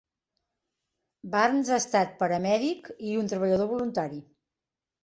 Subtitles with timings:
[1.35, 4.25] Barnes ha estat paramèdic i un treballador voluntari.